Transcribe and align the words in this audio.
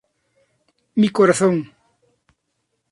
Mi 0.99 1.07
corazón. 1.17 1.55